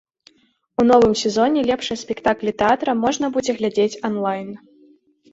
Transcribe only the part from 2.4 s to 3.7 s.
тэатра можна будзе